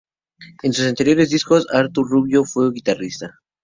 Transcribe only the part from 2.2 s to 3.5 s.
fue guitarrista.